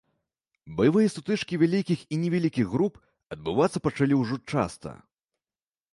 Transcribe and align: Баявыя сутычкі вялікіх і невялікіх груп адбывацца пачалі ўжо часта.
Баявыя 0.79 1.09
сутычкі 1.15 1.59
вялікіх 1.63 1.99
і 2.15 2.19
невялікіх 2.23 2.65
груп 2.73 2.93
адбывацца 3.37 3.77
пачалі 3.89 4.13
ўжо 4.25 4.35
часта. 4.55 4.99